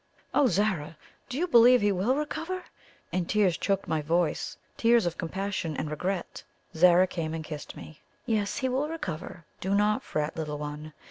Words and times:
"Oh, 0.33 0.47
Zara! 0.47 0.97
do 1.29 1.37
you 1.37 1.45
believe 1.47 1.79
he 1.81 1.91
will 1.91 2.15
recover?" 2.15 2.63
And 3.13 3.29
tears 3.29 3.55
choked 3.55 3.87
my 3.87 4.01
voice 4.01 4.57
tears 4.75 5.05
of 5.05 5.19
compassion 5.19 5.77
and 5.77 5.91
regret. 5.91 6.41
Zara 6.75 7.05
came 7.05 7.35
and 7.35 7.43
kissed 7.43 7.75
me. 7.77 8.01
"Yes, 8.25 8.57
he 8.57 8.67
will 8.67 8.89
recover 8.89 9.45
do 9.59 9.75
not 9.75 10.01
fret, 10.01 10.35
little 10.35 10.57
one. 10.57 10.93